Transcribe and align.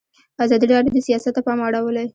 ازادي 0.43 0.65
راډیو 0.73 0.93
د 0.95 0.99
سیاست 1.07 1.31
ته 1.35 1.41
پام 1.45 1.59
اړولی. 1.67 2.05